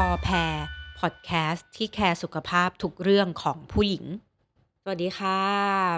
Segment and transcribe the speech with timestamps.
[0.00, 0.54] พอแพร
[1.00, 4.04] พอดแคสต์ที่แคร์สุขภาพทุกเรื่องของผู้หญิง
[4.82, 5.38] สวัสดีค่ะ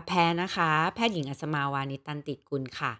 [0.07, 2.93] แพรนะคะ แพทย์หญิงอัศมาวานิตันติกุลค่ะ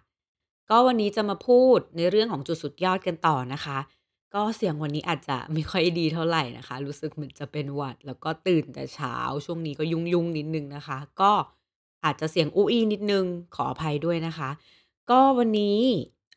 [0.69, 3.77] ก็วันนี้จะมาพูดในเรื่องของจุดสุดยอดกันต่อนะคะ
[4.35, 11.31] ก็เสียงวันนี้อาจจะไม่ค่อยดีเท่าไหร่นะคะ รู้สึกเหมือนจะเป็นหวัด แล้วก็ตื่นแต่เช้าช่วงนี้ก็ยุ่งๆนิดนึงนะคะ ก็
[12.05, 13.25] อาจจะเสียงอู้อีนิดนึง
[13.55, 14.49] ขออภัยด้วยนะคะ
[15.11, 15.79] ก็วันนี้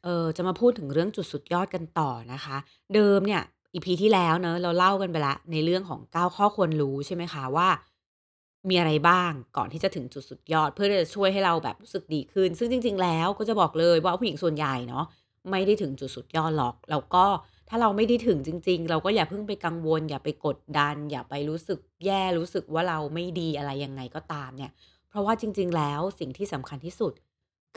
[0.05, 2.57] เออจะมาพูดถึงเรื่องจุดสุดยอดกันต่อนะคะ
[2.97, 7.69] เดิมเนี่ย อีพีที่แล้วเนาะเราเล่ากันไปแล้วในเรื่องของ9ข้อควรรู้ใช่ไหมคะว่า
[8.69, 15.05] มีอะไรบ้างก่อนที่จะถึงจุดสุดยอด เพื่อจะช่วยให้เราแบบรู้สึกดีขึ้น ซึ่งจริง ๆ แล้วก็จะบอกเลยว่าผู้หญิงส่วนใหญ่เนาะ
[15.51, 17.25] ไม่ได้ถึงจุดสุดยอดหรอก แล้วก็
[17.69, 24.73] ถ้าเราไม่ได้ถึงจริง ๆ เราก็อย่าเพิ่งไปกังวล อย่าไปกดดัน อย่าไปรู้สึกแย่รู้สึกว่าเราไม่ดีอะไรยังไงก็ตามเนี่ย
[25.09, 27.13] เพราะว่าจริง ๆ แล้วสิ่งที่สำคัญที่สุด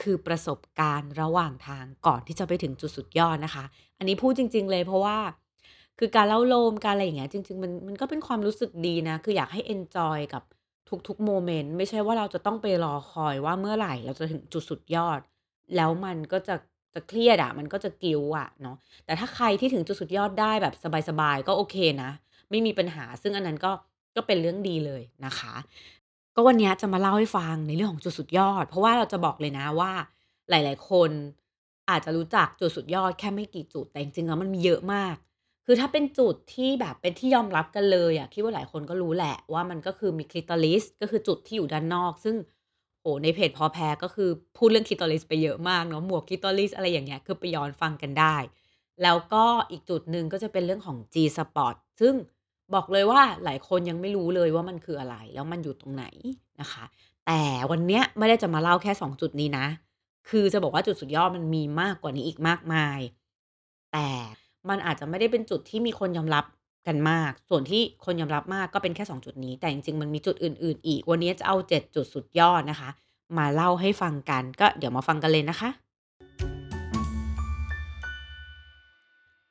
[0.02, 3.64] คือประสบการณ์ระหว่างทางก่อนที่จะไปถึงจุดสุดยอดนะคะ
[3.98, 5.18] อันนี้พูดจริง ๆ เลยเพราะว่า
[6.00, 10.44] คือการเล้าโลม การอะไรอย่างเงี้ย จริง ๆ มัน มันก็เป็นความรู้สึกดีนะ คืออยากให้ enjoy กับ
[11.08, 15.20] ทุก ๆ moment ไม่ใช่ว่าเราจะต้องไปรอคอยว่า เมื่อไหร่เราจะถึงจุดสุดยอด
[15.76, 16.56] แล้วมันก็จะ
[16.94, 20.74] จะเครียดอะ มันก็จะ guilt อะเนาะ แต่ถ้าใครที่ถึงจุดสุดยอดได้แบบ
[21.10, 22.12] สบาย ๆ ก็โอเคนะ
[22.50, 23.72] ไม่มีปัญหา ซึ่งอันนั้นก็
[24.16, 25.54] ก็เป็นเรื่องดีเลยนะคะ
[26.36, 29.92] ก็วันเนี้ยจะมาเล่าให้ฟังในเรื่องของจุดสุดยอด เพราะว่าเราจะบอกเลยนะว่า
[30.50, 31.10] หลาย ๆ คน
[31.90, 35.16] อาจจะรู้จักจุดสุดยอดแค่ไม่กี่จุด แต่จริง ๆ แล้วมันมีเยอะมาก
[35.66, 42.36] คือถ้าเป็นจุดที่แบบเป็นที่ยอมรับกันเลยอะคิดว่าหลายคนก็รู้แหละว่ามันก็คือมี Clitoris ก็คือจุดที่อยู่ด้านนอก ซึ่ง
[43.02, 48.38] โอ้ในเพจพอแพรก็คือพูดเรื่อง Clitoris ไปเยอะมากเนาะหมวก Clitoris อะไรอย่างเงี้ยคือไปย้อนฟังกันได้
[49.04, 52.14] แล้วก็อีกจุดหนึ่งก็จะเป็นเรื่องของ G-spot ซึ่ง
[52.74, 56.06] บอกเลยว่าหลายคนยังไม่รู้เลยว่ามันคืออะไร แล้วมันอยู่ตรงไหน
[56.62, 56.84] นะคะ
[57.28, 59.66] แต่วันเนี้ยไม่ได้จะมาเล่าแค่ 2 จุดนี้นะ
[60.30, 63.00] คือจะบอกว่าจุดสุดยอดมันมีมากกว่านี้อีกมากมาย
[63.94, 64.08] แต่
[64.70, 66.46] มันอาจจะไม่ได้เป็นจุดที่มีคนยอมรับ
[66.88, 72.90] กันมาก ส่วนที่คนยอมรับมากก็เป็นแค่2จุดนี้ แต่จริงๆ มันมีจุดอื่น ๆ อีก วันนี้จะเอา 7 จุดสุดยอดนะคะ
[73.38, 75.70] มาเล่าให้ฟังกัน ก็เดี๋ยวมาฟังกันเลยนะคะ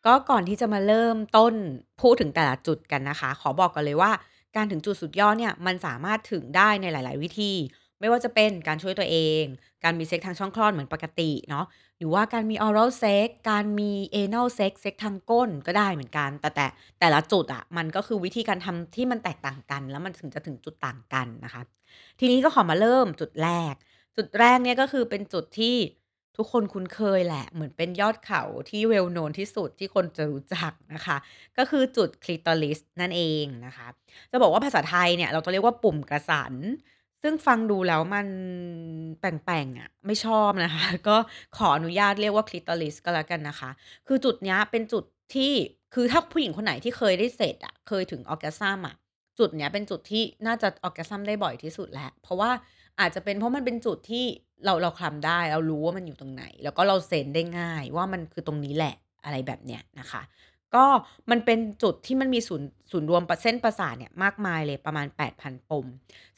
[0.07, 1.55] ก็ก่อนที่จะมาเริ่มต้น
[2.01, 4.13] พูดถึงแต่ละจุดกันนะคะ ขอบอกก่อนเลยว่า
[4.57, 7.53] การถึงจุดสุดยอดเนี่ย มันสามารถถึงได้ในหลาย ๆ วิธี
[8.03, 9.45] ไม่ว่าจะเป็นการช่วยตัวเอง
[9.85, 11.67] การมีเซ็กส์ทางช่องคลอดเหมือนปกติเนาะ
[11.99, 13.93] หรือว่าการมี Oral Sex กการมี
[14.23, 16.67] Anal Sex เซ็กส์ทางก้นก็ได้เหมือนกัน แต่แต่
[17.01, 21.63] แต่ละจุดอะมันก็คือวิธีการทำที่มันแตกต่างกัน แล้วมันถึงจะถึงจุดต่างกันนะคะ
[22.21, 23.75] ทีนี้ก็ขอมาเริ่มจุดแรก
[24.17, 25.77] จุดแรกเนี่ยก็คือเป็นจุดที่
[26.37, 31.17] ทุกคนคุ้นเคยแหละ เหมือนเป็นยอดเขาที่ well known ที่สุดที่คนจะรู้จักนะคะ
[31.59, 33.87] ก็คือจุด Clitoris นั่นเองนะคะ
[34.31, 36.55] จะบอกว่าภาษาไทยเนี่ย เราจะเรียกว่าปุ่มกระสัน
[37.23, 38.27] ซึ่งฟังดูแล้วมัน
[39.21, 41.17] แปลงๆอะไม่ชอบนะคะ ก็
[41.57, 43.71] ขออนุญาตเรียกว่า Clitoris ก็แล้วกันนะคะ
[44.07, 45.53] คือจุดเนี้ยเป็นจุดที่
[45.95, 48.95] คือถ้าผู้หญิงคนไหนที่เคยได้เสร็จอะเคยถึง Orgasm อะ
[49.39, 52.51] จุดเนี้ยเป็นจุดที่น่าจะ Orgasm ได้บ่อยที่สุดแล้วเพราะว่า
[53.01, 54.25] อาจจะเป็นเพราะมันเป็นจุดที่
[54.65, 58.95] เราเราคลำได้ เรารู้ว่ามันอยู่ตรงไหน แล้วก็เราเซนได้ง่ายว่ามันคือตรงนี้แหละ
[59.25, 60.23] อะไรแบบเนี้ยนะคะ
[60.75, 60.85] ก็
[61.31, 65.87] มันเป็นจุดที่มันมีศูนย์ศูนย์รวมประเส้นประสาทเนี่ยมากมายเลยประมาณ 8,000 ปม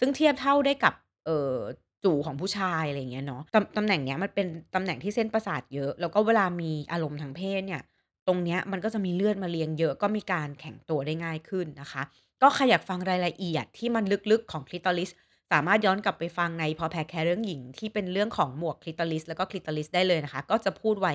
[0.00, 0.94] ซึ่งเทียบเท่าได้กับ
[1.26, 1.56] เอ่อ
[2.04, 7.82] จู๋ของผู้ชายอะไรเงี้ยเนาะตำตำแหน่งเนี้ยมันเป็นตำแหน่งที่เส้นประสาทเยอะ แล้วก็เวลามีอารมณ์ทางเพศเนี่ย
[8.26, 12.02] ตรงเนี้ยมันก็จะมีเลือดมาเลี้ยงเยอะก็มีการแข็งตัวได้ง่ายขึ้นนะคะ
[12.42, 15.10] ก็ใครอยากฟังรายละเอียดที่มันลึกๆของ Clitoris
[15.52, 21.14] สามารถย้อนกลับไปฟังในพอแพรแคร์เรื่องหญิงที่เป็นเรื่องของหมวก Clitoris แล้วก็ Clitoris ได้เลยนะคะ ก็จะพูดไว้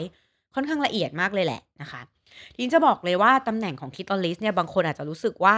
[0.55, 2.01] ค่อนข้างละเอียดมากเลยแหละนะคะ
[2.53, 5.55] ทีนี้จะบอกเลยว่าตำแหน่งของ Clitoris เนี่ยบางคนอาจจะรู้สึกว่า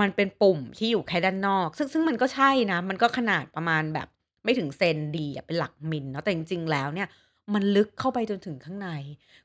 [0.00, 4.08] มันเป็นปุ่มที่อยู่แค่ด้านนอก ซึ่งซึ่งมันก็ใช่นะ มันก็ขนาดประมาณแบบ
[4.44, 7.08] ไม่ถึงเซนดีเป็นหลักมิลเนาะแต่จริงๆแล้วเนี่ย
[7.54, 8.90] มันลึกเข้าไปจนถึงข้างใน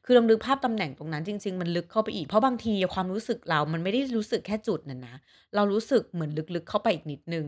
[0.05, 5.16] คือลองนึกภาพตำแหน่งตรงนั้นจริง ๆ มันลึกเข้าไปอีก เพราะบางทีความรู้สึกเรา มันไม่ได้รู้สึกแค่จุดนั้นนะ
[5.55, 7.47] เรารู้สึกเหมือนลึกๆเข้าไปอีกนิดนึง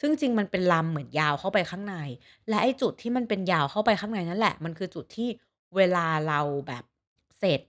[0.00, 1.96] ซึ่งจริงมันเป็นลำเหมือนยาวเข้าไปข้างใน
[2.48, 5.28] และไอ้จุดที่มันเป็นยาวเข้าไปข้างในนั่นแหละ มันคือจุดที่
[5.76, 6.84] เวลาเราแบบ
[7.38, 7.60] เสร็จ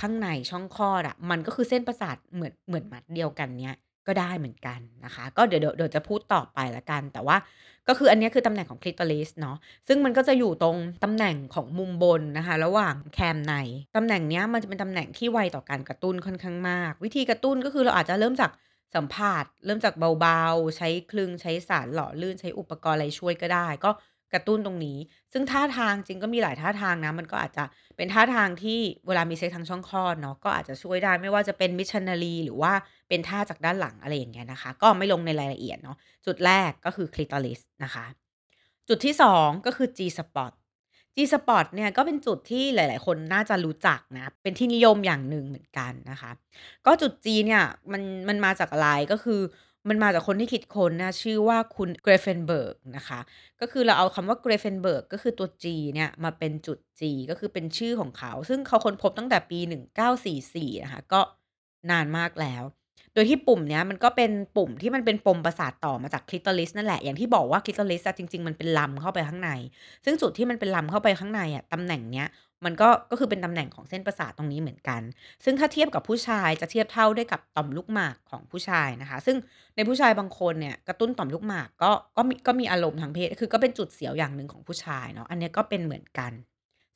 [0.00, 3.76] ข้างในช่องคลอดอะมันก็คือเส้นประสาทเหมือนเหมือนมัดเดียวกันเนี้ย
[4.06, 7.36] ก็ได้เหมือนกันนะคะ ก็เดี๋ยวเดี๋ยวเดี๋ยวจะพูดต่อไปล้วกัน แต่ว่า
[7.88, 9.56] ก็คืออันเนี้ยคือตำแหน่งของ Clitoris เนาะ
[9.88, 13.54] ซึ่งมันก็จะอยู่ตรงตำแหน่งของมุมบนนะคะ ระหว่างแคมใน
[13.96, 18.50] ตำแหน่งเนี้ยมันจะเป็นตำแหน่งที่ไวต่อการกระตุ้นค่อนข้างมาก วิธีกระตุ้นก็คือเราอาจจะเริ่มจาก
[18.94, 23.90] สัมผัสเริ่มจากเบาๆ ใช้คลึงใช้สารหล่อลื่นใช้อุปกรณ์อะไรช่วยก็ได้ ก็
[24.34, 24.98] กระตุ้นตรงนี้
[25.32, 27.64] ซึ่งท่าทางจริงก็มีหลายท่าทางนะ มันก็อาจจะ
[27.96, 32.72] เป็นท่าทางที่เวลามีเซ็กส์ทางช่องคลอดเนาะ ก็อาจจะช่วยได้ไม่ว่าจะเป็น Missionary หรือว่า
[33.08, 35.96] เป็นท่าจากด้านหลังอะไรอย่างเงี้ยนะคะ ก็ไม่ลงในรายละเอียดเนาะ
[36.26, 38.06] จุดแรกก็คือ Clitoris นะคะ
[38.88, 40.52] จุดที่ 2 ก็คือ G-spot
[41.16, 46.30] G-spot เนี่ยก็เป็นจุดที่หลาย ๆ คนน่าจะรู้จักนะ เป็นที่นิยมอย่างหนึ่งเหมือนกันนะคะ
[46.86, 47.62] ก็จุด G เนี่ย
[47.92, 49.40] มันมันมาจากอะไรก็คือ
[49.88, 53.20] มันมาจากคนที่คิดค้นนะชื่อว่าคุณ Grafenberg นะคะ
[53.60, 61.20] ก็คือเราเอาคำว่า Grafenberg ก็คือตัว G เนี่ยมาเป็นจุด G ก็คือเป็นชื่อของเขา ซึ่งเขาค้นพบตั้งแต่ปี 1944 นะคะ ก็
[61.90, 62.62] นานมากแล้ว
[63.14, 69.50] โดยที่ปุ่มเนี้ยมันก็เป็นปุ่มที่มันเป็นปมประสาทต่อมาจาก Clitoris นั่นแหละ อย่างที่บอกว่า Clitoris อะจริงๆ มันเป็นลำเข้าไปข้างใน
[70.04, 72.26] ซึ่งจุดที่มันเป็นลำเข้าไปข้างในอะตำแหน่งเนี้ย
[72.64, 75.02] มันก็ก็คือเป็นตำแหน่งของเส้นประสาทตรงนี้เหมือนกัน
[75.44, 79.36] ซึ่งถ้าเทียบกับผู้ชายจะเทียบเท่าได้กับต่อมลูกหมากของผู้ชายนะคะ ซึ่ง
[79.76, 86.32] ในผู้ชายบางคนเนี่ยกระตุ้นต่อมลูกหมากก็ก็มีก็มีอารมณ์ทางเพศ คือก็เป็นจุดเสียวอย่างหนึ่งของผู้ชายเนาะ อันนี้ก็เป็นเหมือนกัน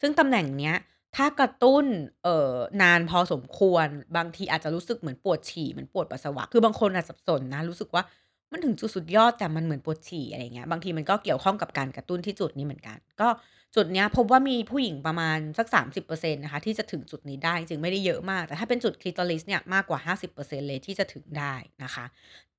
[0.01, 0.75] ซึ่งตำแหน่งเนี้ย
[1.17, 1.85] ถ้ากระตุ้น
[2.25, 3.87] เอ่อนานพอสมควร
[4.17, 8.03] บางทีอาจจะรู้สึกเหมือนปวดฉี่เหมือนปวดปัสสาวะ คือบางคนน่ะสับสนนะรู้สึกว่า
[8.53, 13.29] มันถึงจุดสุดยอด แต่มันเหมือนปวดฉี่ อะไรเงี้ย บางทีมันก็เกี่ยวข้องกับการกระตุ้นที่จุดนี้เหมือนกัน ก็
[13.75, 21.55] จุดเนี้ยพบว่ามีผู้หญิงประมาณสัก 30%นะคะ ที่จะถึงจุดนี้ได้ จริงๆไม่ได้เยอะมาก แต่ถ้าเป็นจุด Clitoris เนี่ยมากกว่า 50%เลยที่จะถึงได้
[21.85, 22.05] นะคะ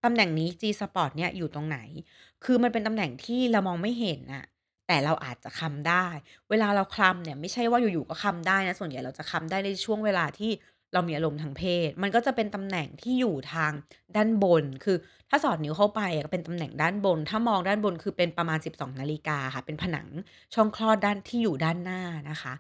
[0.04, 1.80] ตำแหน่งนี้ G-spot เนี่ยอยู่ตรงไหน
[2.44, 4.46] คือมันเป็นตำแหน่งที่เรามองไม่เห็นนะ
[4.88, 6.08] แต่เราอาจจะคลำได้
[6.50, 10.52] เวลาเราคลำเนี่ยไม่ใช่ว่าอยู่ๆก็คลำได้นะ ส่วนใหญ่เราจะคลำได้ในช่วงเวลาที่
[10.94, 13.72] เรามีอารมณ์ทางเพศ มันก็จะเป็นตำแหน่งที่อยู่ทาง
[14.16, 14.98] ด้านบน คือ
[15.30, 20.08] ถ้าสอดนิ้วเข้าไปอะเป็นตำแหน่งด้านบน ถ้ามองด้านบนคือเป็นประมาณ 12 นาฬิกาค่ะ เป็นผนัง
[20.54, 22.54] ช่องคลอดด้านที่อยู่ด้านหน้านะคะ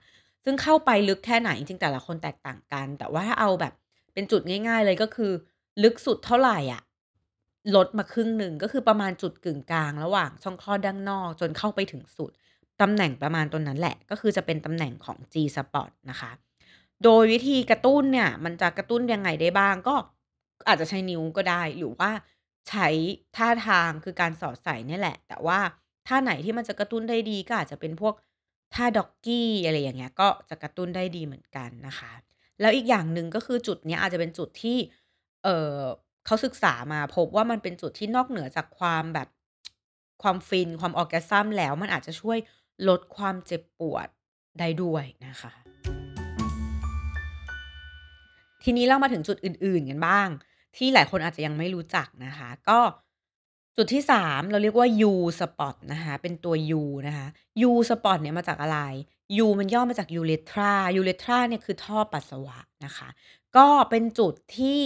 [0.43, 3.73] ซึ่งเข้าไปลึกแค่ไหนจริงๆแต่ละคนแตกต่างกัน แต่ว่าถ้าเอาแบบ
[4.13, 5.31] เป็นจุดง่าย ๆ เลยก็คือ
[5.83, 6.81] ลึกสุดเท่าไหร่อะ
[7.75, 12.31] ลดมาครึ่งหนึ่งก็คือประมาณจุดกึ่งกลางระหว่างช่องคลอดด้านนอก จนเข้าไปถึงสุด
[12.81, 16.31] ตำแหน่งประมาณตรงนั้นแหละ ก็คือจะเป็นตำแหน่งของ G-spot นะคะ
[17.03, 19.95] โดยวิธีกระตุ้นเนี่ย มันจะกระตุ้นยังไงได้บ้าง ก็
[20.68, 22.12] อาจจะใช้นิ้วก็ได้ หรือว่า
[22.69, 22.88] ใช้
[23.36, 25.59] ท่าทาง คือการสอดใส่เนี่ยแหละ แต่ว่า
[26.07, 28.13] ท่าไหนที่มันจะกระตุ้นได้ดี ก็อาจจะเป็นพวก
[28.74, 32.12] ท่า Doggy อะไรอย่างเงี้ย ก็จะกระตุ้นได้ดีเหมือนกันนะคะ
[32.62, 34.77] แล้วอีกอย่างหนึ่งก็คือจุดเนี้ยอาจจะเป็นจุดที่
[35.44, 35.80] เอ่อ
[36.25, 39.27] เขาศึกษามาพบว่ามันเป็นจุดที่นอกเหนือจากความแบบ
[40.21, 42.38] ความฟิน ความ orgasm แล้ว มันอาจจะช่วย
[42.89, 44.07] ลดความเจ็บปวด
[44.59, 45.53] ได้ด้วยนะคะ
[48.63, 50.27] ทีนี้เรามาถึงจุดอื่น ๆ กันบ้าง
[50.75, 52.79] ที่หลายคนอาจจะยังไม่รู้จักนะคะ ก็
[53.77, 57.27] จุดที่ 3 เราเรียกว่า U-spot นะคะเป็นตัว U นะคะ
[57.67, 58.79] U-spot เนี่ยมาจากอะไร
[59.45, 63.07] U มันย่อมาจาก Urethra Urethra เนี่ยคือท่อปัสสาวะนะคะ
[63.57, 64.83] ก็เป็นจุดที่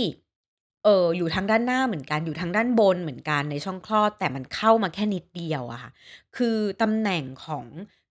[0.83, 5.91] เอออยู่ทางด้านหน้าเหมือนกันอยู่ทางด้านบนเหมือนกันในช่องคลอด แต่มันเข้ามาแค่นิดเดียวอะค่ะ
[6.37, 7.65] คือตำแหน่งของ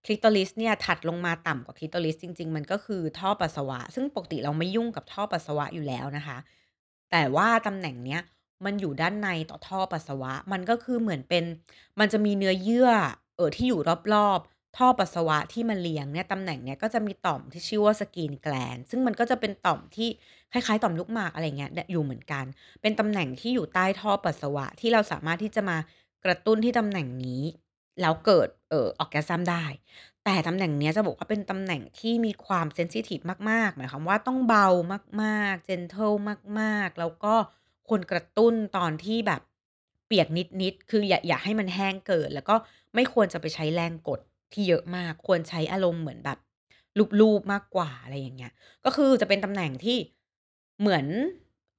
[0.05, 6.37] Clitoris เนี่ยถัดลงมาต่ำกว่า Clitoris จริง ๆ มันก็คือท่อปัสสาวะ ซึ่งปกติเราไม่ยุ่งกับท่อปัสสาวะอยู่แล้วนะคะ
[7.11, 8.21] แต่ว่าตำแหน่งเนี้ย
[8.65, 11.43] มันอยู่ด้านในต่อท่อปัสสาวะ มันก็คือเหมือนเป็น
[11.99, 12.89] มันจะมีเนื้อเยื่อ
[13.35, 13.81] เออที่อยู่
[14.13, 20.09] รอบๆ ท่อปัสสาวะที่มันเลี้ยงเนี่ยตำแหน่งเนี้ยก็จะมีต่อมที่ชื่อว่า Skin gland ซึ่งมันก็จะเป็นต่อมที่
[20.51, 22.45] คล้ายๆ ต่อมลูกหมากอะไรเงี้ยอยู่เหมือนกัน
[22.81, 25.77] เป็นตำแหน่งที่อยู่ใต้ท่อปัสสาวะที่เราสามารถที่จะมา
[26.25, 27.41] กระตุ้นที่ตำแหน่งนี้
[28.01, 29.65] แล้วเกิดเอ่อ orgasm ได้
[30.25, 33.19] แต่ตำแหน่งเนี้ยจะบอกว่าเป็นตำแหน่งที่มีความเซนซิทิฟ
[33.49, 34.67] มากๆ หมายความว่าต้องเบา
[35.23, 36.15] มากๆ gentle
[36.59, 37.33] มากๆ แล้วก็
[37.87, 39.41] ควรกระตุ้นตอนที่แบบ
[40.07, 40.27] เปียก
[40.61, 42.55] นิดๆ คืออย่าอย่าให้มันแห้งเกิน แล้วก็
[42.95, 44.19] ไม่ควรจะไปใช้แรงกด
[44.53, 46.37] ที่เยอะมาก ควรใช้อารมณ์เหมือนแบบ
[47.19, 48.51] ลูบๆมากกว่าอะไรอย่างเงี้ย
[48.85, 49.97] ก็คือจะเป็นตำแหน่งที่
[50.79, 51.05] เหมือน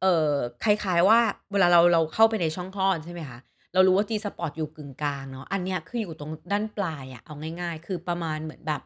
[0.00, 0.32] เอ่อ
[0.64, 1.20] คล้ายๆว่า
[1.52, 3.38] เวลาเราเราเข้าไปในช่องคลอดใช่ไหมคะ
[3.76, 8.82] เรารู้ว่า G-spot อยู่กึ่งกลางเนาะอันเนี้ยคืออยู่ตรงด้านปลายอะเอาง่าย ๆ คือประมาณเหมือนแบบ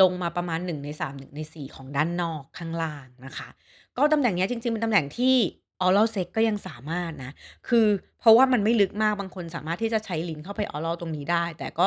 [0.00, 3.48] ลงมาประมาณ 1 ใน 3 1 ใน 4 ของด้านนอกข้างล่างนะคะ
[3.96, 5.34] ก็ตำแหน่งเนี้ยจริง ๆ เป็นตำแหน่งที่
[5.86, 7.32] oral sex ก็ยังสามารถนะ
[7.68, 7.86] คือ
[8.20, 11.86] เพราะว่ามันไม่ลึกมากบางคนสามารถที่จะใช้ลิ้นเข้าไป oral ตรงนี้ได้ แต่ก็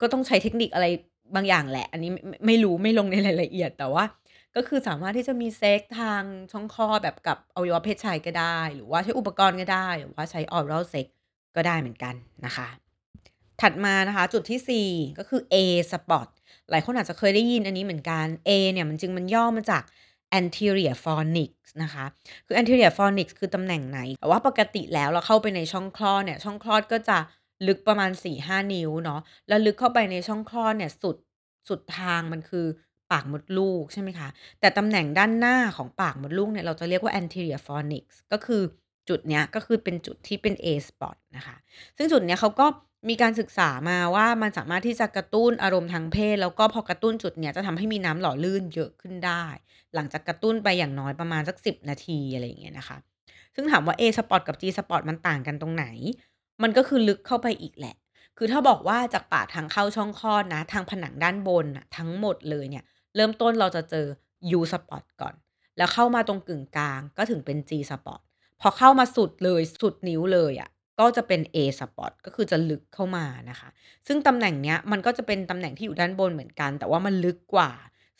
[0.00, 0.86] ก็ต้องใช้เทคนิคอะไร
[1.34, 4.04] บางอย่างแหละ อันนี้มไม่รู้ไม่ลงในรายละเอียดแต่ว่า
[4.56, 6.22] ก็คือสามารถที่จะมีเซ็กทาง
[6.52, 11.15] ช่องคอแบบกับอวัยวะเพศชายก็ได้ หรือว่าใช้อุปกรณ์ก็ได้ หรือว่าใช้ oral sex ก็
[11.56, 12.14] ก็ได้เหมือนกัน
[12.46, 12.68] นะคะ
[13.60, 16.28] ถัดมานะคะจุดที่ 4 ก็คือ A-spot
[16.70, 19.82] หลายคนอาจจะเคยได้ยินอันนี้เหมือนกัน A เนี่ยมันจริงมันย่อมาจาก
[20.40, 21.50] anterior fornix
[21.82, 22.04] นะคะ
[22.46, 27.18] คือ anterior fornix คือตำแหน่งไหน แต่ว่าปกติแล้วเราเข้าไปในช่องคลอดเนี่ย ช่องคลอดก็จะ
[27.66, 31.16] ลึกประมาณ 4-5 นิ้วเนาะ แล้วลึกเข้าไปในช่องคลอดเนี่ยสุด
[31.68, 32.66] สุดทางมันคือ
[33.10, 34.28] ปากมดลูกใช่ไหมคะ
[34.60, 38.62] แต่ตำแหน่งด้านหน้าของปากมดลูกเนี่ยเราจะเรียกว่า anterior fornix ก็คือ
[39.08, 41.56] จุดเนี้ยก็คือเป็นจุดที่เป็น A-spot นะคะ
[41.96, 42.66] ซึ่งจุดเนี้ยเขาก็
[43.08, 49.44] มีการศึกษามาว่ามันสามารถที่จะกระตุ้นอารมณ์ทางเพศ แล้วก็พอกระตุ้นจุดเนี้ยจะทำให้มีน้ำหล่อลื่นเยอะขึ้นได้
[49.94, 52.96] หลังจากกระตุ้นไปอย่างน้อยประมาณสัก 10 นาทีอะไรอย่างเงี้ยนะคะ
[53.54, 55.86] ซึ่งถามว่า A-spot กับ G-spot มันต่างกันตรงไหน
[56.62, 57.96] มันก็คือลึกเข้าไปอีกแหละ
[58.38, 62.84] คือถ้าบอกว่าจากปากทางเข้าช่องคลอดนะ ทางผนังด้านบนน่ะทั้งหมดเลยเนี่ย
[63.16, 64.06] เริ่มต้นเราจะเจอ
[64.58, 65.34] U spot ก่อน
[65.76, 68.20] แล้วเข้ามาตรงกึ่งกลางก็ถึงเป็น G spot
[68.60, 70.70] พอเข้ามาสุดเลย สุดนิ้วเลยอะ
[71.00, 73.68] ก็จะเป็น A spot ก็คือจะลึกเข้ามานะคะ
[74.06, 77.70] ซึ่งตำแหน่งเนี้ยมันก็จะเป็นตำแหน่งที่อยู่ด้านบนเหมือนกัน แต่ว่ามันลึกกว่า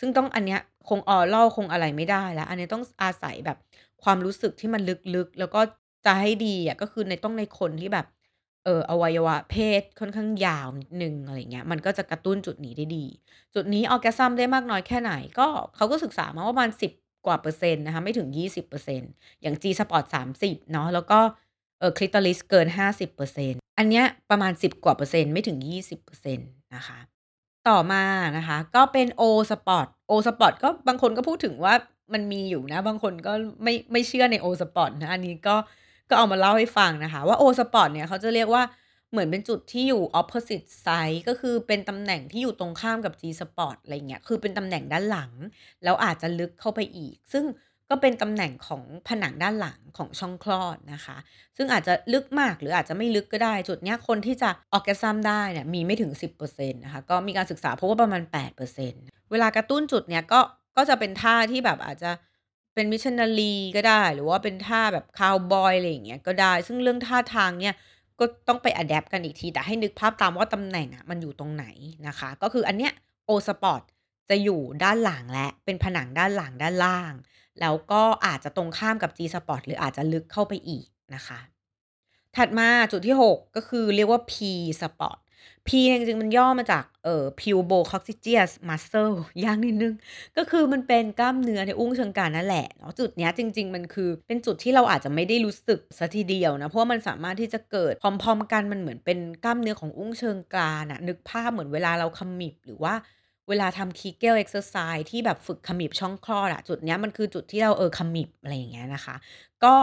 [0.01, 3.59] ซึ่งต้องอันเนี้ยคง oral คงอะไรไม่ได้แล้ว อันนี้ต้องอาศัยแบบ
[4.03, 4.83] ความรู้สึกที่มัน
[5.15, 5.61] ลึกๆ แล้วก็
[6.07, 8.07] จะให้ดีอะก็คือในต้องในคนที่แบบ
[8.65, 13.05] เอ่ออวัยวะเพศค่อนข้างยาวนิดหนึ่งอะไรเงี้ย มันก็จะกระตุ้นจุดนี้ได้ดี
[13.55, 16.93] จุดนี้ orgasm ได้มากน้อยแค่ไหนก็เขาก็ศึกษามาว่าประมาณ10
[17.27, 18.29] กว่าเปอร์เซ็นต์นะคะไม่ถึง
[18.85, 20.05] 20%อย่าง G-spot
[20.39, 21.19] 30เนาะแล้วก็
[21.79, 26.99] เออ clitoris เกิน 50%อร์เซ็นต์อันเนี้ยประมาณ 10 กว่าเปอร์เซ็นต์ไม่ถึง 20%นต์นะคะ
[27.69, 28.03] ต่อมา
[28.37, 31.75] นะคะก็เป็น O spot O spot ก็บางคนก็พูดถึงว่า
[32.13, 35.57] มันมีอยู่นะ บางคนก็ไม่ไม่เชื่อใน O spot นะอันนี้ก็
[36.11, 38.63] ก็เอามาเล่าให้ฟังนะคะ ว่า O spot เนี่ยเขาจะเรียกว่า
[39.17, 45.33] เหมือนเป็นจุดที่อยู่ opposite side ก็คือเป็นตำแหน่งที่อยู่ตรงข้ามกับ G spot อะไรเงี้ย คือเป็นตำแหน่งด้านหลัง
[45.85, 47.45] แล้วอาจจะลึกเข้าไปอีก ซึ่ง
[47.91, 51.17] ก็เป็นตำแหน่งของผนังด้านหลังของช่องคลอดนะคะ
[51.57, 58.23] ซึ่งอาจจะลึกมากหรืออาจจะไม่ลึกก็ได้ จุดนี้คนที่จะ orgasm ได้เนี่ยมีไม่ถึง 10%นต์นะคะก็มีการศึกษาพบว่าประมาณ
[58.77, 60.41] 8%เวลากระตุ้นจุดเนี้ยก็
[60.77, 62.11] ก็จะเป็นท่าที่แบบอาจจะ
[62.75, 67.75] เป็น missionary ก็ได้ หรือว่าเป็นท่าแบบคาวบอยอะไรอย่างเงี้ยก็ได้ ซึ่งเรื่องท่าทางเนี่ย
[68.21, 71.67] ก็ต้องไป adapt กันอีกที แต่ให้นึกภาพตามว่าตำแหน่งอะมันอยู่ตรงไหน
[72.09, 72.93] นะคะ ก็คืออันเนี้ย
[73.27, 73.83] O spot
[74.31, 77.13] จะอยู่ด้านหลังและเป็นผนังด้านหลังด้านล่าง
[77.61, 81.41] แล้วก็อาจจะตรงข้ามกับ G spot หรืออาจจะลึกเข้าไปอีกนะคะ
[82.37, 84.35] ถัดมาจุดที่ 6 ก็คือเรียกว่า P
[84.81, 85.19] spot
[85.67, 89.95] P เนี่ยจริงๆมันย่อมาจากเอ่อ pubococcygeus muscle ยากนิดนึง
[90.37, 102.95] ก็คือมันเป็นกล้ามเนื้อในอุ้งเชิงกรานนั่นแหละเนาะจุดเนี้ยจริง ๆ มันคือเป็นจุดที่เราอาจจะไม่ได้รู้สึกเสียวทีเดียวนะ เพราะมันสามารถที่จะเกิดพร้อม ๆ กันมันเหมือนเป็นกล้ามเนื้อของอุ้งเชิงกรานน่ะนึกภาพเหมือนเวลาเราขมิบหรือว่า
[103.49, 109.15] เวลาทำ Kegel exercise ที่แบบฝึกขมิบช่องคลอดอะจุดเนี้ยมันคือจุดที่เราเออขมิบอะไรอย่างเงี้ยนะคะ
[109.65, 109.75] ก็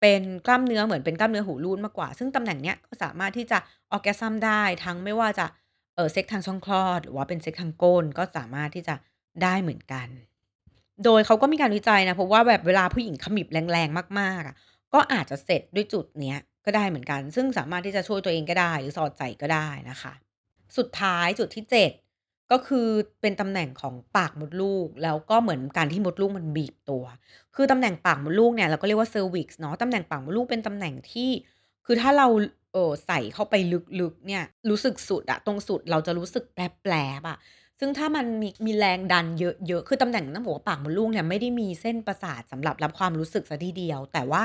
[0.00, 3.58] เป็นกล้ามเนื้อเหมือนเป็นกล้ามเนื้อหูรูดมากกว่า ซึ่งตำแหน่งเนี้ยก็สามารถที่จะ
[3.96, 5.46] orgasm ได้ทั้งไม่ว่าจะ
[5.94, 8.94] เออเซ็กทางช่องคลอด หรือว่าเป็นเซ็กทางก้นก็สามารถที่จะ
[9.42, 10.08] ได้เหมือนกัน
[11.04, 14.56] โดยเขาก็มีการวิจัยนะเพราะว่าแบบเวลาผู้หญิงขมิบแรงๆมากๆอะ
[14.94, 20.12] ก็อาจจะเสร็จด้วยจุดเนี้ยก็ได้เหมือนกัน ซึ่งสามารถที่จะช่วยตัวเองก็ได้ หรือสอดใส่ก็ได้นะคะ
[20.76, 21.64] สุดท้ายจุดที่
[22.08, 22.88] 7 ก็คือ
[23.20, 27.04] เป็นตำแหน่งของปากมดลูก แล้วก็เหมือนการที่มดลูกมันบีบตัว
[27.54, 31.30] คือตำแหน่งปากมดลูกเนี่ยเราก็เรียกว่าเซอร์วิกซ์เนาะตำแหน่งปากมดลูกเป็นตำแหน่งที่
[31.86, 32.28] คือถ้าเรา
[32.72, 33.54] เออใส่เข้าไป
[34.00, 37.38] ลึกๆเนี่ยรู้สึกสุดอะตรงสุดเราจะรู้สึกแปลบๆอะ
[37.80, 44.42] ซึ่งถ้ามันมีมีแรงดันเยอะๆคือตำแหน่งต้องบอกว่าปากมดลูกเนี่ยไม่ได้มีเส้นประสาทสำหรับรับความรู้สึกเสียทีเดียว แต่ว่า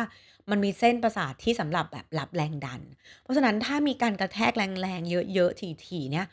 [0.50, 2.82] มันมีเส้นประสาทที่สำหรับแบบรับแรงดัน
[3.24, 6.25] เพราะฉะนั้นถ้ามีการกระแทกแรงๆเยอะๆถี่ๆเนี่ย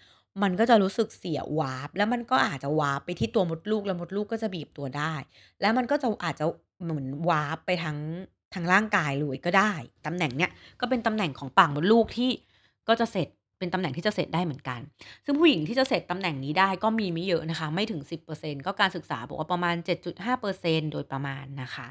[0.43, 5.15] มันก็จะรู้สึกเสียววาบแล้วมันก็อาจจะวาร์ปไปที่ตัวมดลูกแล้วมดลูกก็จะบีบตัวได้
[5.61, 6.45] แล้วมันก็จะอาจจะ
[6.83, 7.99] เหมือนวาร์ปไปทั้ง
[8.55, 9.73] ทั้งร่างกายเลยก็ได้
[10.07, 12.31] ตำแหน่งเนี้ยก็เป็นตำแหน่งของปากมดลูกที่
[12.89, 14.81] ก็จะเสร็จเป็นตำแหน่งที่จะเสร็จได้เหมือนกัน
[15.25, 21.87] ซึ่งผู้หญิงที่จะเสร็จตำแหน่งนี้ได้ก็มีไม่เยอะนะคะ ไม่ถึง 10%ก็การศึกษาบอกว่าประมาณ 7.5%โดยประมาณนะคะ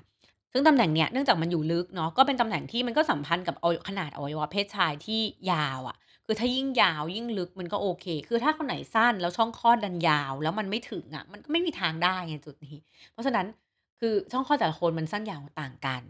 [0.53, 12.77] ซึ่งตำแหน่งเนี้ยเนื่องจากมันอยู่ลึกเนาะก็เป็นตำแหน่งที่มันก็สัมพันธ์กับอวัยขนาดอวัยวะเพศชายที่ยาวอะคือถ้ายิ่งยาวยิ่งลึกมันก็โอเค คือถ้าคนไหนสั้นแล้วช่องคลอดดันยาว แล้วมันไม่ถึงอะมันก็ไม่มีทางได้ไงจุดนี้
[13.11, 13.45] เพราะฉะนั้น
[14.05, 16.01] คือช่องคลอดแต่ละคนมันสั้นยาวต่างกัน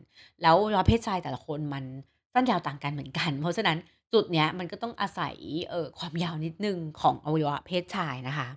[0.42, 1.84] แล้วอวัยวะเพศชายแต่ละคนมัน
[2.34, 3.78] สั้นยาวต่างกันเหมือนกัน เพราะฉะนั้น
[4.14, 5.36] จุดเนี้ยมันก็ต้องอาศัย
[5.70, 8.48] เอ่อความยาวนิดนึงของอวัยวะเพศชายนะคะ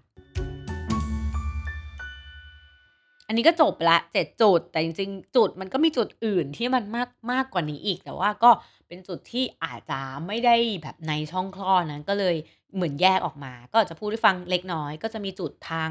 [3.29, 8.51] อันนี้ก็จบไปแล้ว7จุด แต่จริงๆ จุดมันก็มีจุดอื่นที่มันมากมากกว่านี้อีก แต่ว่าก็
[8.89, 12.37] เป็นจุดที่อาจจะไม่ได้แบบในช่องคลอดนะก็เลย
[12.75, 15.91] เหมือนแยกออกมา ก็จะพูดให้ฟังเล็กน้อย ก็จะมีจุดทาง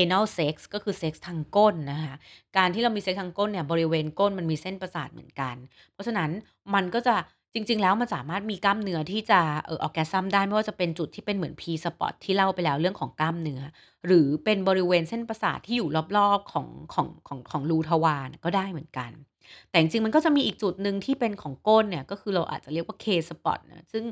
[0.00, 2.14] anal sex ก็คือเซ็กส์ทางก้นนะคะ
[2.56, 5.56] การที่เรามีเซ็กส์ทางก้นเนี่ยบริเวณก้นมันมีเส้นประสาทเหมือนกัน
[5.92, 6.30] เพราะฉะนั้น
[6.74, 7.16] มันก็จะ
[7.54, 13.60] จริง ๆ แล้วมันสามารถมีกล้ามเนื้อที่จะเอ่อ orgasm ได้ไม่ว่าจะเป็นจุดที่เป็นเหมือน P spot ที่เล่าไปแล้วเรื่องของกล้ามเนื้อ
[14.06, 19.10] หรือเป็นบริเวณเส้นประสาทที่อยู่รอบๆของของของของรูทวารก็ได้เหมือนกัน
[19.70, 24.04] แต่จริงๆมันก็จะมีอีกจุดหนึ่งที่เป็นของก้นเนี่ยก็คือเราอาจจะเรียกว่า K spot นะซึ่ง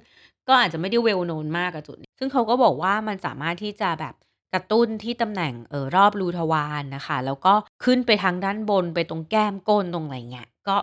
[0.49, 4.15] ก็อาจจะไม่ได้ well known มากกับจุดนี้ซึ่งเขาก็บอกว่ามันสามารถที่จะแบบ
[4.55, 7.55] กระตุ้นที่ตำแหน่งเออรอบรูทวารนะคะ แล้วก็
[7.85, 10.77] ขึ้นไปทางด้านบนไปตรงแก้มก้นตรงอะไรเงี้ยก็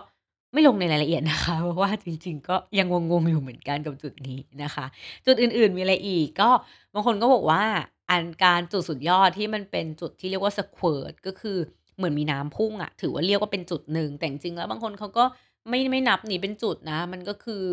[0.52, 4.86] ไม่ลงในรายละเอียดนะคะ เพราะว่าจริง ๆ ก็ยังงงๆอยู่เหมือนกันกับจุดนี้นะคะ
[5.26, 6.50] จุดอื่นๆมีอะไรอีกก็
[6.94, 7.62] บางคนก็บอกว่า
[8.10, 11.58] อันการจุดสุดยอดที่มันเป็นจุดที่เรียกว่า squirt ก็คือ
[11.96, 15.24] เหมือนมีน้ำพุ่งอะถือว่าเรียกว่าเป็นจุดหนึ่งแต่จริงแล้วบางคนเขาก็
[15.68, 17.64] ไม่ไม่นับนี่เป็นจุดนะ มันก็คือ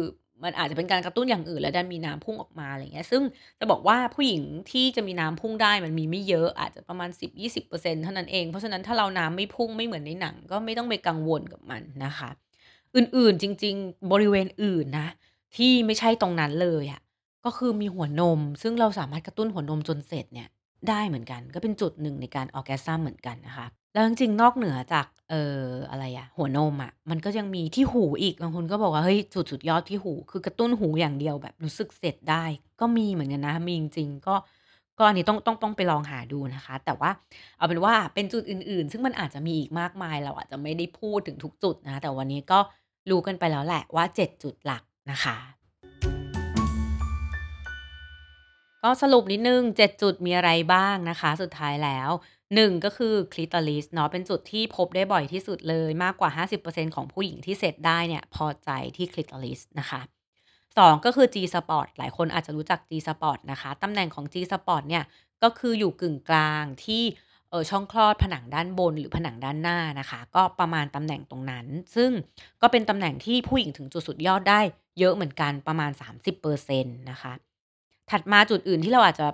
[0.44, 3.24] มันอาจจะเป็นการกระตุ้นอย่างอื่น แล้วดันมีน้ำพุ่งออกมาอะไรเงี้ย ซึ่ง
[3.60, 12.30] จะบอกว่าผู้หญิงที่จะมีน้ำพุ่งได้มันมีไม่เยอะอาจจะประมาณ 10-20%เปอร์เซ็นต์เท่านั้นเอง เพราะฉะนั้นถ้าเราน้ำไม่พุ่งไม่เหมือนในหนัง ก็ไม่ต้องไปกังวลกับมันนะคะ
[12.96, 15.08] อื่นๆจริง ๆ บริเวณอื่นนะ
[15.56, 17.02] ที่ไม่ใช่ตรงนั้นเลยอะ
[17.46, 20.48] ก็คือมีหัวนม ซึ่งเราสามารถกระตุ้นหัวนมจนเสร็จเนี่ย
[20.90, 32.44] ได้เหมือนกัน ก็เป็นจุดหนึ่งในการ orgasm เหมือนกันนะคะ แล้วจริง ๆ นอกเหนือจาก เอ่อ อะไรอะ หัวนมอะ มันก็ยังมีที่หูอีก บางคนก็บอกว่า เฮ้ย จุดสุดยอดที่หู คือกระตุ้นหูอย่างเดียวแบบรู้สึกเสร็จได้
[32.80, 34.36] ก็มีเหมือนกันนะ มีจริง ๆ ก็
[35.00, 37.10] ก็อันนี้ต้อง ต้อง ต้องไปลองหาดูนะคะ แต่ว่า
[37.58, 42.60] เอาเป็นว่า เป็นจุดอื่น ๆ ซึ่งมันอาจจะมีอีกมากมาย เราอาจจะไม่ได้พูดถึงทุกจุดนะ แต่วันนี้ก็
[43.10, 45.38] รู้กันไปแล้วแหละว่า 7 จุดหลักนะคะ
[48.84, 52.10] ก็สรุปนิดนึง7 จุดมีอะไรบ้างนะคะ สุดท้ายแล้ว
[52.56, 60.02] 1ก็คือ Clitoris เนาะเป็นจุดที่พบได้บ่อยที่สุดเลยมากกว่า 50%ของผู้หญิงที่เสร็จได้เนี่ยพอใจที่ Clitoris นะคะ
[60.54, 65.04] 2ก็คือ G-spot หลายคนอาจจะรู้จัก G-spot นะคะตำแหน่งของ G-spot เนี่ย
[65.44, 67.04] ก็คืออยู่กึ่งกลางที่
[67.50, 72.12] เออช่องคลอดผนังด้านบนหรือผนังด้านหน้านะคะ ก็ประมาณตำแหน่งตรงนั้น ซึ่ง
[72.62, 74.60] ก็เป็นตำแหน่งที่ผู้หญิงถึงจุดสุดยอดได้
[75.00, 77.34] เยอะเหมือนกันประมาณ 30%นต์นะคะ
[78.12, 79.28] ถัดมาจุดอื่นที่เราอาจจะ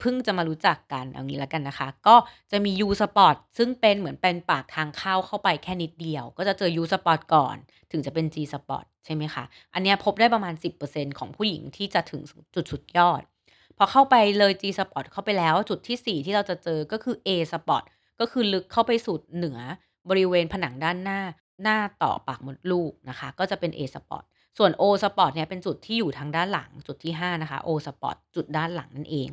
[0.00, 2.16] เพิ่งจะมารู้จักกันเอางี้แล้วกันนะคะ ก็
[2.50, 7.56] จะมี U Spot ซึ่งเป็นเหมือนเป็นปากทางเข้าเข้าไปแค่นิดเดียว ก็จะเจอ U Spot ก่อน
[7.92, 9.44] ถึงจะเป็น G Spot ใช่ไหมคะ
[9.74, 10.54] อันเนี้ยพบได้ประมาณ
[10.86, 12.20] 10%ของผู้หญิงที่จะถึง
[12.54, 13.22] จุดสุดยอด
[13.76, 17.82] พอเข้าไปเลย G Spot เข้าไปแล้วจุดที่ 4 ที่เราจะเจอก็คือ A Spot
[18.20, 19.58] ก็คือลึกเข้าไปสุดเหนือ
[20.10, 21.20] บริเวณผนังด้านหน้า
[21.62, 24.24] หน้าต่อปากมดลูกนะคะ ก็จะเป็น A Spot
[24.58, 29.28] ส่วน O Spot เนี่ยเป็นจุดที่อยู่ทางด้านหลังจุดที่ 5 นะคะ O Spot จุดด้านหลังนั่นเอง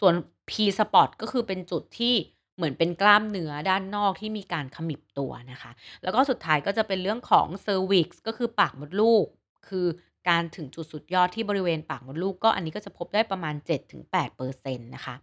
[0.00, 0.14] ส่วน
[0.50, 2.14] P Spot ก็คือเป็นจุดที่
[2.56, 5.70] เหมือนเป็นกล้ามเนื้อด้านนอกที่มีการขมิบตัวนะคะ
[6.02, 9.26] แล้วก็สุดท้ายก็จะเป็นเรื่องของ Cervix ก็คือปากมดลูก
[9.68, 9.86] คือ
[10.28, 13.54] การถึงจุดสุดยอดที่บริเวณปากมดลูกก็อันนี้ก็จะพบได้ประมาณ
[14.04, 15.14] 7-8%นะคะ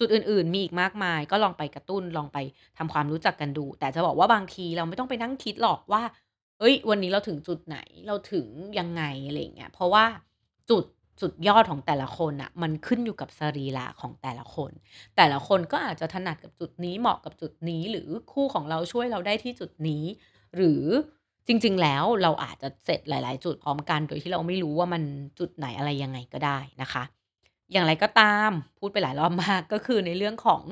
[0.00, 2.38] จุดอื่นๆ มีอีกมากมาย ก็ลองไปกระตุ้นลองไป
[2.78, 6.02] ทำความรู้จักกันดู แต่จะบอกว่าบางทีเราไม่ต้องไปนั่งคิดหรอกว่า
[6.60, 8.46] เอ้ย วันนี้เราถึงจุดไหนเราถึง
[8.78, 10.04] ยังไงอะไรเงี้ยเพราะว่า
[10.70, 10.84] จุด
[11.20, 14.70] สุดยอดของแต่ละคนน่ะมันขึ้นอยู่กับสรีระของแต่ละคน
[15.16, 20.04] แต่ละคนก็อาจจะถนัดกับจุดนี้เหมาะกับจุดนี้ หรือคู่ของเราช่วยเราได้ที่จุดนี้
[20.56, 20.84] หรือ
[21.46, 25.02] จริง ๆ แล้วเราอาจจะเสร็จหลาย ๆ จุดพร้อมกัน โดยที่เราไม่รู้ว่ามัน
[25.38, 27.02] จุดไหนอะไรยังไงก็ได้นะคะ
[27.72, 30.62] อย่างไรก็ตามพูดไปหลายรอบมากก็คือในเรื่องของ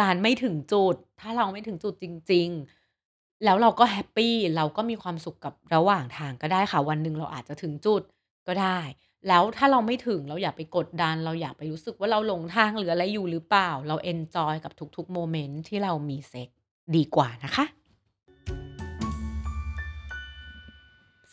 [0.00, 2.48] การไม่ถึงจุด ถ้าเราไม่ถึงจุดจริง
[2.96, 8.02] ๆ แล้วเราก็ happy เราก็มีความสุขกับระหว่างทางก็ได้ค่ะ วันหนึ่งเราอาจจะถึงจุด
[8.46, 8.80] ก็ได้
[9.28, 16.48] แล้วถ้าเราไม่ถึงเราอย่าไปกดดัน เราอย่าไปรู้สึกว่าเราหลงทางหรืออะไรอยู่หรือเปล่า เรา enjoy กับทุกๆ moment ที่เรามีเซ็กซ์
[16.96, 17.64] ดีกว่านะคะ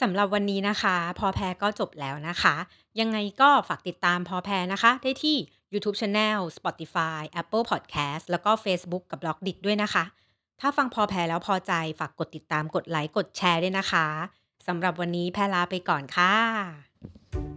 [0.03, 2.55] สำหรับวันนี้นะคะ พอแพรก็จบแล้วนะคะ
[2.99, 5.37] ยังไงก็ฝากติดตามพอแพรนะคะ ได้ที่
[5.73, 10.03] YouTube Channel Spotify Apple Podcast แล้วก็ Facebook กับ b ล็อกดิด้วยนะคะ
[10.59, 14.07] ถ้าฟังพอแพรแล้วพอใจฝากกดติดตามกดไลค์กดแชร์ด้วยนะคะ
[14.67, 17.52] สำหรับวันนี้แพรลาไปก่อนค่ะ